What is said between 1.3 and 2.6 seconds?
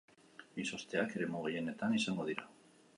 gehienetan izango dira.